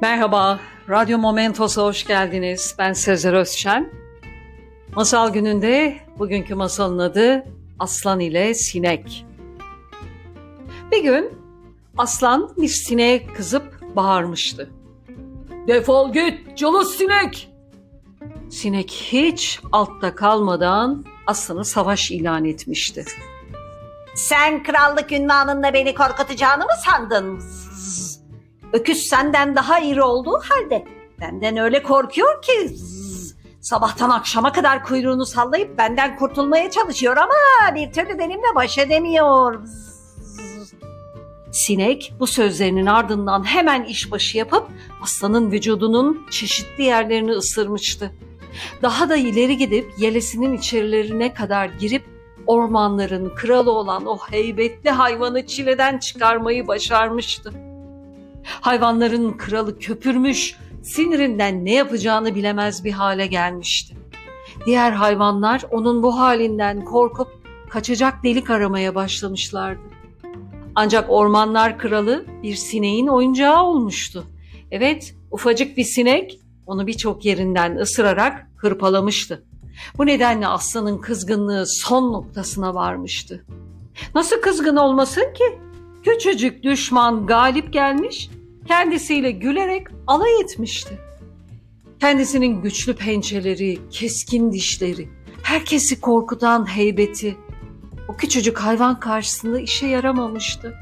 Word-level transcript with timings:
Merhaba, 0.00 0.60
Radyo 0.88 1.18
Momentos'a 1.18 1.82
hoş 1.82 2.06
geldiniz. 2.06 2.74
Ben 2.78 2.92
Sezer 2.92 3.32
Özşen. 3.32 3.92
Masal 4.96 5.32
gününde 5.32 5.96
bugünkü 6.18 6.54
masalın 6.54 6.98
adı 6.98 7.44
Aslan 7.78 8.20
ile 8.20 8.54
Sinek. 8.54 9.26
Bir 10.92 11.02
gün 11.02 11.38
aslan 11.98 12.54
bir 12.56 12.68
sineğe 12.68 13.26
kızıp 13.26 13.96
bağırmıştı. 13.96 14.70
Defol 15.66 16.12
git 16.12 16.58
cılız 16.58 16.94
sinek! 16.94 17.50
Sinek 18.50 18.90
hiç 18.90 19.60
altta 19.72 20.14
kalmadan 20.14 21.04
aslanı 21.26 21.64
savaş 21.64 22.10
ilan 22.10 22.44
etmişti. 22.44 23.04
Sen 24.14 24.62
krallık 24.62 25.12
ünvanında 25.12 25.72
beni 25.72 25.94
korkutacağını 25.94 26.64
mı 26.64 26.72
sandın? 26.84 27.40
Öküz 28.72 28.98
senden 28.98 29.56
daha 29.56 29.80
iri 29.80 30.02
olduğu 30.02 30.38
halde 30.38 30.84
benden 31.20 31.56
öyle 31.56 31.82
korkuyor 31.82 32.42
ki 32.42 32.68
zzz. 32.68 33.34
sabahtan 33.60 34.10
akşama 34.10 34.52
kadar 34.52 34.84
kuyruğunu 34.84 35.26
sallayıp 35.26 35.78
benden 35.78 36.16
kurtulmaya 36.16 36.70
çalışıyor 36.70 37.16
ama 37.16 37.74
bir 37.74 37.92
türlü 37.92 38.18
benimle 38.18 38.54
baş 38.54 38.78
edemiyor. 38.78 39.64
Zzz. 39.64 40.74
Sinek 41.52 42.12
bu 42.20 42.26
sözlerinin 42.26 42.86
ardından 42.86 43.44
hemen 43.44 43.84
işbaşı 43.84 44.38
yapıp 44.38 44.68
aslanın 45.02 45.52
vücudunun 45.52 46.26
çeşitli 46.30 46.84
yerlerini 46.84 47.32
ısırmıştı. 47.32 48.12
Daha 48.82 49.08
da 49.08 49.16
ileri 49.16 49.56
gidip 49.56 49.92
yelesinin 49.98 50.56
içerilerine 50.56 51.34
kadar 51.34 51.66
girip 51.66 52.04
ormanların 52.46 53.32
kralı 53.34 53.70
olan 53.70 54.06
o 54.06 54.18
heybetli 54.30 54.90
hayvanı 54.90 55.46
çileden 55.46 55.98
çıkarmayı 55.98 56.68
başarmıştı. 56.68 57.69
Hayvanların 58.50 59.32
kralı 59.32 59.78
köpürmüş, 59.78 60.56
sinirinden 60.82 61.64
ne 61.64 61.74
yapacağını 61.74 62.34
bilemez 62.34 62.84
bir 62.84 62.92
hale 62.92 63.26
gelmişti. 63.26 63.96
Diğer 64.66 64.92
hayvanlar 64.92 65.62
onun 65.70 66.02
bu 66.02 66.18
halinden 66.18 66.84
korkup 66.84 67.28
kaçacak 67.70 68.24
delik 68.24 68.50
aramaya 68.50 68.94
başlamışlardı. 68.94 69.80
Ancak 70.74 71.10
ormanlar 71.10 71.78
kralı 71.78 72.24
bir 72.42 72.54
sineğin 72.54 73.06
oyuncağı 73.06 73.62
olmuştu. 73.62 74.24
Evet, 74.70 75.14
ufacık 75.30 75.76
bir 75.76 75.84
sinek 75.84 76.40
onu 76.66 76.86
birçok 76.86 77.24
yerinden 77.24 77.76
ısırarak 77.76 78.46
hırpalamıştı. 78.56 79.44
Bu 79.98 80.06
nedenle 80.06 80.46
aslanın 80.46 80.98
kızgınlığı 80.98 81.66
son 81.66 82.12
noktasına 82.12 82.74
varmıştı. 82.74 83.44
Nasıl 84.14 84.40
kızgın 84.40 84.76
olmasın 84.76 85.34
ki? 85.34 85.58
Küçücük 86.04 86.62
düşman 86.62 87.26
galip 87.26 87.72
gelmiş, 87.72 88.30
kendisiyle 88.70 89.30
gülerek 89.30 89.86
alay 90.06 90.40
etmişti. 90.40 90.98
Kendisinin 92.00 92.62
güçlü 92.62 92.96
pençeleri, 92.96 93.78
keskin 93.90 94.52
dişleri, 94.52 95.08
herkesi 95.42 96.00
korkutan 96.00 96.76
heybeti 96.76 97.36
o 98.08 98.16
küçücük 98.16 98.58
hayvan 98.58 99.00
karşısında 99.00 99.60
işe 99.60 99.86
yaramamıştı. 99.86 100.74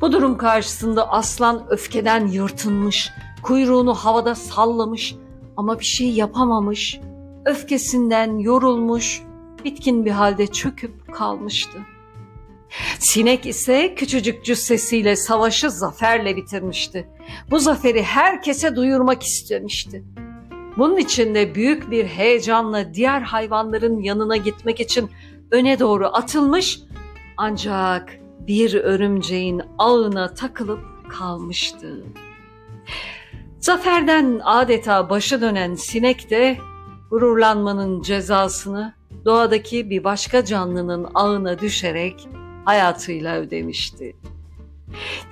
Bu 0.00 0.12
durum 0.12 0.38
karşısında 0.38 1.10
aslan 1.10 1.66
öfkeden 1.70 2.26
yırtınmış, 2.26 3.10
kuyruğunu 3.42 3.94
havada 3.94 4.34
sallamış 4.34 5.14
ama 5.56 5.80
bir 5.80 5.84
şey 5.84 6.10
yapamamış, 6.10 7.00
öfkesinden 7.44 8.38
yorulmuş, 8.38 9.22
bitkin 9.64 10.04
bir 10.04 10.10
halde 10.10 10.46
çöküp 10.46 11.12
kalmıştı. 11.12 11.78
Sinek 12.98 13.46
ise 13.46 13.94
küçücük 13.94 14.44
cüssesiyle 14.44 15.16
savaşı 15.16 15.70
zaferle 15.70 16.36
bitirmişti. 16.36 17.08
Bu 17.50 17.58
zaferi 17.58 18.02
herkese 18.02 18.76
duyurmak 18.76 19.22
istemişti. 19.22 20.04
Bunun 20.76 20.96
için 20.96 21.34
de 21.34 21.54
büyük 21.54 21.90
bir 21.90 22.04
heyecanla 22.04 22.94
diğer 22.94 23.20
hayvanların 23.20 24.00
yanına 24.00 24.36
gitmek 24.36 24.80
için 24.80 25.10
öne 25.50 25.78
doğru 25.78 26.06
atılmış 26.06 26.80
ancak 27.36 28.18
bir 28.40 28.74
örümceğin 28.74 29.62
ağına 29.78 30.34
takılıp 30.34 30.80
kalmıştı. 31.08 32.04
Zaferden 33.60 34.40
adeta 34.44 35.10
başı 35.10 35.40
dönen 35.40 35.74
sinek 35.74 36.30
de 36.30 36.56
gururlanmanın 37.10 38.02
cezasını 38.02 38.94
doğadaki 39.24 39.90
bir 39.90 40.04
başka 40.04 40.44
canlının 40.44 41.06
ağına 41.14 41.58
düşerek 41.58 42.28
hayatıyla 42.64 43.36
ödemişti. 43.36 44.16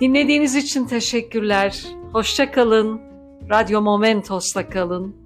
Dinlediğiniz 0.00 0.56
için 0.56 0.86
teşekkürler. 0.86 1.86
Hoşça 2.12 2.50
kalın. 2.50 3.00
Radyo 3.50 3.82
Momentos'ta 3.82 4.68
kalın. 4.68 5.16